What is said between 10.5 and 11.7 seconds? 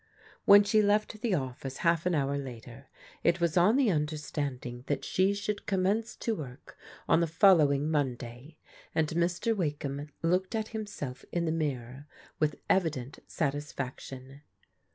at himself in the